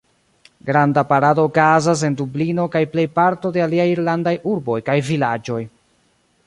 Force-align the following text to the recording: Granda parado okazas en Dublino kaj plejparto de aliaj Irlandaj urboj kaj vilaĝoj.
Granda 0.67 1.03
parado 1.09 1.43
okazas 1.49 2.01
en 2.07 2.17
Dublino 2.21 2.65
kaj 2.77 2.81
plejparto 2.95 3.53
de 3.59 3.65
aliaj 3.67 3.87
Irlandaj 3.93 4.35
urboj 4.55 4.81
kaj 4.91 4.99
vilaĝoj. 5.13 5.63